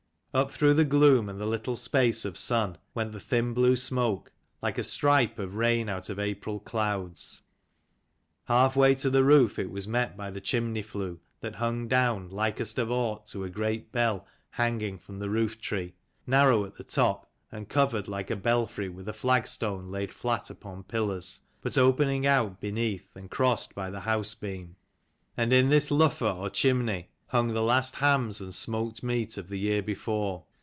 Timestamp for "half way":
8.45-8.95